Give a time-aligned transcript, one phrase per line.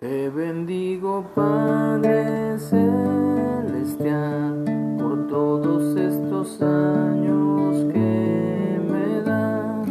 [0.00, 3.94] Te bendigo Padre Celestial
[4.98, 9.86] por todos estos años que me das,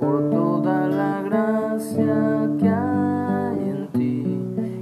[0.00, 4.40] por toda la gracia que hay en ti,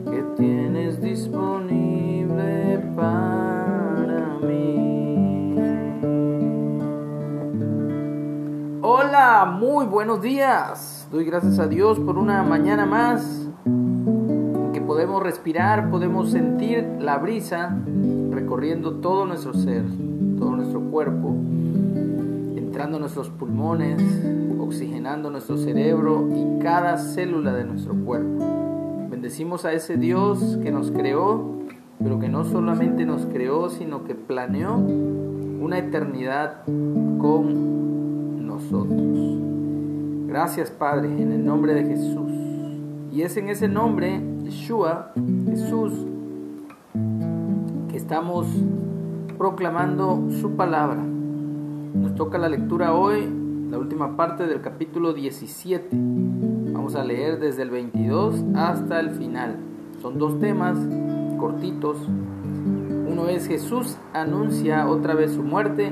[0.08, 5.56] que tienes disponible para mí.
[8.82, 11.08] Hola, muy buenos días.
[11.10, 13.43] Doy gracias a Dios por una mañana más
[14.86, 17.76] podemos respirar, podemos sentir la brisa
[18.30, 19.84] recorriendo todo nuestro ser,
[20.38, 21.34] todo nuestro cuerpo,
[22.56, 24.02] entrando en nuestros pulmones,
[24.58, 29.08] oxigenando nuestro cerebro y cada célula de nuestro cuerpo.
[29.10, 31.60] Bendecimos a ese Dios que nos creó,
[32.02, 36.64] pero que no solamente nos creó, sino que planeó una eternidad
[37.18, 39.00] con nosotros.
[40.26, 42.30] Gracias Padre, en el nombre de Jesús.
[43.12, 45.10] Y es en ese nombre Yeshua,
[45.46, 45.92] Jesús,
[47.88, 48.46] que estamos
[49.38, 51.02] proclamando su palabra.
[51.02, 53.26] Nos toca la lectura hoy,
[53.70, 55.88] la última parte del capítulo 17.
[56.72, 59.56] Vamos a leer desde el 22 hasta el final.
[60.02, 60.76] Son dos temas
[61.38, 61.96] cortitos.
[63.10, 65.90] Uno es Jesús anuncia otra vez su muerte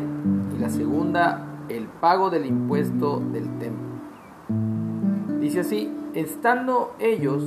[0.54, 3.92] y la segunda el pago del impuesto del templo.
[5.40, 7.42] Dice así, estando ellos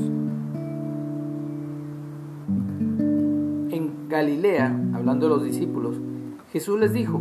[4.16, 6.00] Galilea, hablando de los discípulos,
[6.54, 7.20] Jesús les dijo,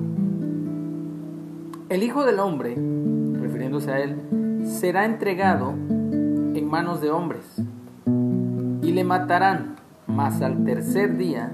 [1.89, 2.79] el Hijo del Hombre,
[3.33, 7.61] refiriéndose a él, será entregado en manos de hombres
[8.81, 9.75] y le matarán,
[10.07, 11.53] mas al tercer día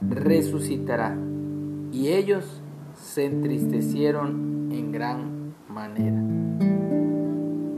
[0.00, 1.16] resucitará.
[1.92, 2.60] Y ellos
[2.94, 6.20] se entristecieron en gran manera.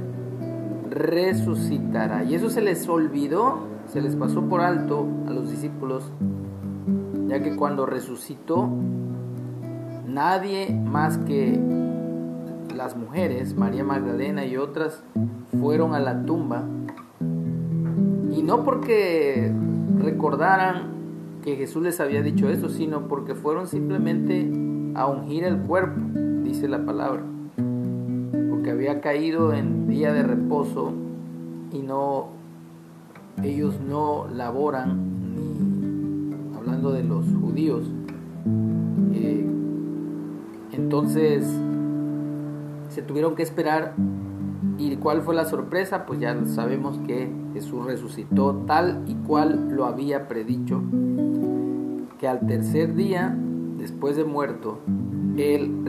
[0.91, 2.23] resucitará.
[2.25, 6.13] Y eso se les olvidó, se les pasó por alto a los discípulos
[7.29, 8.69] ya que cuando resucitó,
[10.07, 11.61] nadie más que
[12.75, 15.03] las mujeres, María Magdalena y otras,
[15.61, 16.65] fueron a la tumba.
[18.35, 19.53] Y no porque
[19.99, 20.89] recordaran
[21.45, 24.51] que Jesús les había dicho eso, sino porque fueron simplemente
[24.95, 26.01] a ungir el cuerpo,
[26.43, 27.23] dice la palabra.
[28.51, 30.93] Porque había caído en día de reposo
[31.73, 32.38] y no
[33.43, 35.09] ellos no laboran
[36.57, 37.85] hablando de los judíos.
[39.15, 39.47] Eh,
[40.73, 41.47] entonces
[42.89, 43.95] se tuvieron que esperar.
[44.77, 46.07] ¿Y cuál fue la sorpresa?
[46.07, 50.81] Pues ya sabemos que Jesús resucitó tal y cual lo había predicho,
[52.19, 53.37] que al tercer día,
[53.77, 54.79] después de muerto,
[55.37, 55.85] Él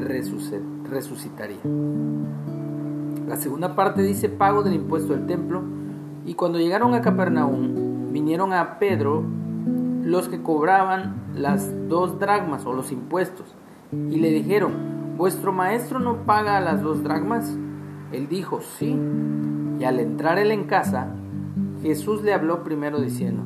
[0.90, 1.60] resucitaría.
[3.28, 5.62] La segunda parte dice pago del impuesto del templo.
[6.30, 9.24] Y cuando llegaron a Capernaum, vinieron a Pedro
[10.04, 13.56] los que cobraban las dos dragmas o los impuestos,
[13.92, 17.58] y le dijeron, ¿vuestro maestro no paga las dos dragmas?
[18.12, 18.96] Él dijo, sí.
[19.80, 21.08] Y al entrar él en casa,
[21.82, 23.42] Jesús le habló primero diciendo,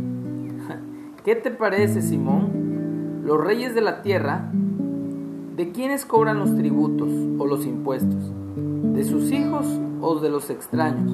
[1.23, 3.22] ¿qué te parece, Simón?
[3.23, 7.08] Los reyes de la tierra, ¿de quiénes cobran los tributos
[7.40, 8.34] o los impuestos?
[8.58, 11.13] ¿De sus hijos o de los extraños?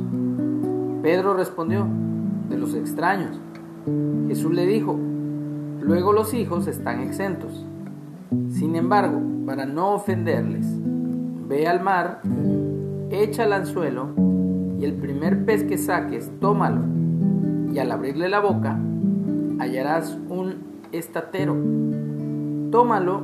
[1.09, 1.87] Pedro respondió,
[2.49, 3.39] de los extraños.
[4.27, 4.95] Jesús le dijo,
[5.81, 7.65] Luego los hijos están exentos.
[8.49, 10.67] Sin embargo, para no ofenderles,
[11.47, 12.21] ve al mar,
[13.09, 14.09] echa el anzuelo
[14.79, 16.83] y el primer pez que saques, tómalo.
[17.73, 18.77] Y al abrirle la boca,
[19.57, 20.57] hallarás un
[20.91, 21.55] estatero.
[22.69, 23.23] Tómalo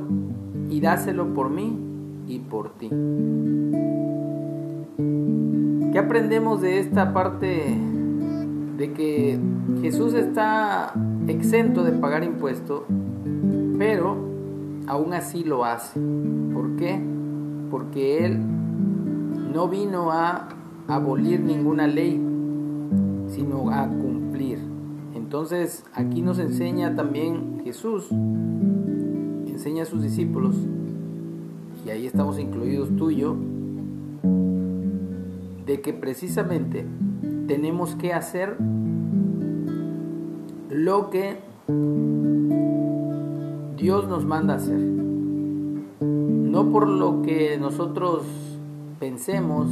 [0.68, 1.78] y dáselo por mí
[2.26, 2.90] y por ti.
[5.96, 7.74] ¿Qué aprendemos de esta parte
[8.76, 9.38] de que
[9.80, 10.92] Jesús está
[11.26, 12.82] exento de pagar impuestos,
[13.78, 14.14] pero
[14.88, 15.98] aún así lo hace.
[16.52, 17.00] ¿Por qué?
[17.70, 18.38] Porque Él
[19.54, 20.50] no vino a
[20.86, 22.22] abolir ninguna ley,
[23.28, 24.58] sino a cumplir.
[25.14, 28.08] Entonces aquí nos enseña también Jesús,
[29.46, 30.56] enseña a sus discípulos,
[31.86, 33.34] y ahí estamos incluidos tú y yo,
[35.66, 36.86] de que precisamente
[37.48, 38.56] tenemos que hacer
[40.70, 41.38] lo que
[43.76, 44.78] Dios nos manda hacer.
[46.00, 48.24] No por lo que nosotros
[49.00, 49.68] pensemos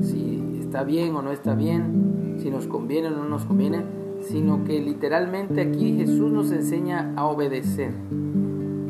[0.00, 3.84] si está bien o no está bien, si nos conviene o no nos conviene,
[4.22, 7.92] sino que literalmente aquí Jesús nos enseña a obedecer,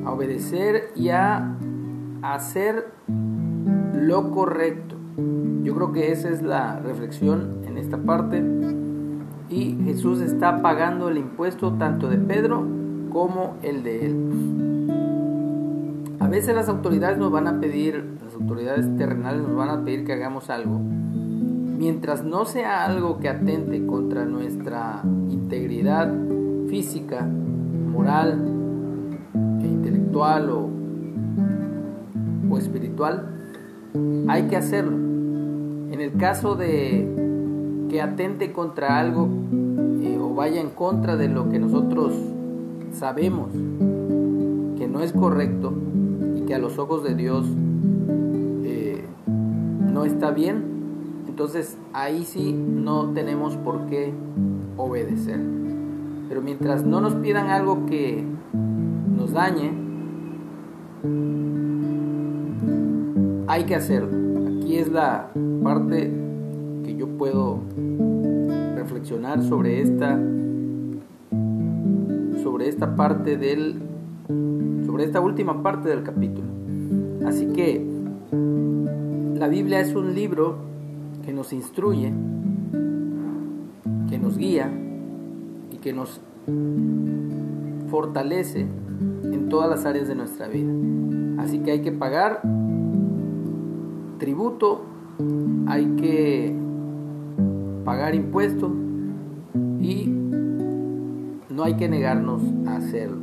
[0.05, 1.57] a obedecer y a
[2.23, 2.87] hacer
[3.95, 5.04] lo correcto.
[5.17, 8.43] Yo creo que esa es la reflexión en esta parte.
[9.49, 12.67] Y Jesús está pagando el impuesto tanto de Pedro
[13.11, 14.85] como el de él.
[16.19, 20.05] A veces las autoridades nos van a pedir, las autoridades terrenales nos van a pedir
[20.05, 20.79] que hagamos algo.
[20.79, 26.13] Mientras no sea algo que atente contra nuestra integridad
[26.69, 28.49] física, moral,
[29.61, 30.71] e intelectual o,
[32.51, 33.34] o espiritual,
[34.29, 34.97] hay que hacerlo.
[34.97, 39.29] En el caso de que atente contra algo
[40.03, 42.13] eh, o vaya en contra de lo que nosotros
[42.93, 45.73] sabemos que no es correcto
[46.37, 47.47] y que a los ojos de Dios
[48.65, 49.05] eh,
[49.93, 50.65] no está bien,
[51.29, 54.13] entonces ahí sí no tenemos por qué
[54.77, 55.41] obedecer.
[56.29, 58.25] Pero mientras no nos pidan algo que
[59.17, 59.73] nos dañe,
[63.55, 64.09] hay que hacerlo.
[64.59, 65.31] Aquí es la
[65.63, 66.11] parte
[66.85, 67.61] que yo puedo
[68.75, 70.19] reflexionar sobre esta
[72.43, 73.81] sobre esta parte del
[74.85, 76.49] sobre esta última parte del capítulo.
[77.27, 77.87] Así que
[79.37, 80.57] la Biblia es un libro
[81.25, 82.13] que nos instruye,
[84.09, 84.69] que nos guía
[85.71, 86.21] y que nos
[87.89, 88.67] fortalece
[89.23, 90.73] en todas las áreas de nuestra vida.
[91.39, 92.41] Así que hay que pagar
[94.19, 94.83] tributo,
[95.67, 96.55] hay que
[97.85, 98.73] pagar impuestos
[99.81, 100.07] y
[101.51, 103.19] no hay que negarnos a hacerlo.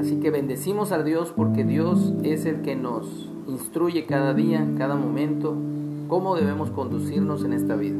[0.00, 4.96] Así que bendecimos a Dios porque Dios es el que nos instruye cada día, cada
[4.96, 5.56] momento,
[6.08, 7.98] cómo debemos conducirnos en esta vida.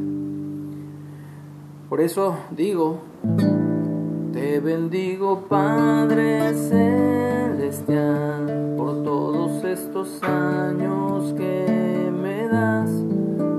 [1.89, 2.99] Por eso digo,
[4.53, 7.95] te bendigo Padre Celestial
[8.77, 12.91] por todos estos años que me das,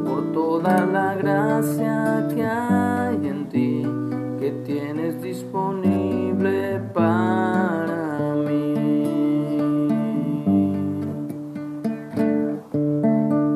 [0.04, 3.82] por toda la gracia que hay en ti,
[4.38, 8.74] que tienes disponible para mí.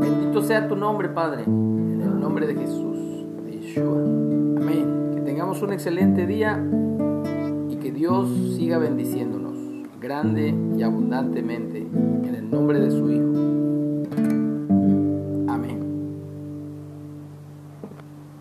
[0.00, 2.98] Bendito sea tu nombre, Padre, en el nombre de Jesús,
[3.48, 4.02] Yeshua.
[4.60, 5.12] Amén.
[5.14, 6.60] Que tengamos un excelente día
[7.98, 9.56] Dios siga bendiciéndonos
[10.00, 13.47] grande y abundantemente en el nombre de su Hijo.